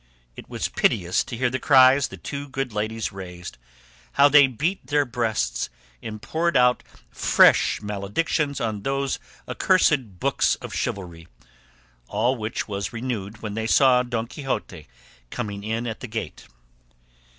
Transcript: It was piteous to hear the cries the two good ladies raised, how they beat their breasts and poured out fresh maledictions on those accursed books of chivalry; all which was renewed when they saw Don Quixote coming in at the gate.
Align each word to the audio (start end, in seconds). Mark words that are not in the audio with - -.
It 0.35 0.49
was 0.49 0.67
piteous 0.67 1.23
to 1.25 1.37
hear 1.37 1.51
the 1.51 1.59
cries 1.59 2.07
the 2.07 2.17
two 2.17 2.47
good 2.49 2.73
ladies 2.73 3.11
raised, 3.11 3.59
how 4.13 4.29
they 4.29 4.47
beat 4.47 4.87
their 4.87 5.05
breasts 5.05 5.69
and 6.01 6.19
poured 6.19 6.57
out 6.57 6.81
fresh 7.11 7.83
maledictions 7.83 8.59
on 8.59 8.81
those 8.81 9.19
accursed 9.47 10.19
books 10.19 10.55
of 10.55 10.73
chivalry; 10.73 11.27
all 12.07 12.35
which 12.35 12.67
was 12.67 12.91
renewed 12.91 13.43
when 13.43 13.53
they 13.53 13.67
saw 13.67 14.01
Don 14.01 14.25
Quixote 14.25 14.87
coming 15.29 15.63
in 15.63 15.85
at 15.85 15.99
the 15.99 16.07
gate. 16.07 16.47